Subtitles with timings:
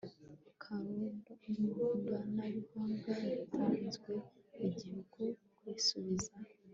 [0.61, 3.13] koranabuhanga yatanzwe
[4.63, 5.21] igihe uko
[5.57, 6.33] kwisubiza